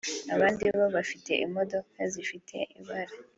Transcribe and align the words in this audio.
Abandi 0.35 0.63
bo 0.75 0.85
bafite 0.95 1.31
imodoka 1.45 1.99
zifite 2.13 2.55
ibara 2.79 3.13